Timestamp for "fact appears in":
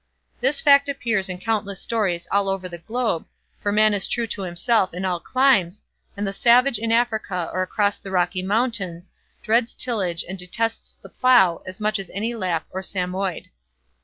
0.61-1.37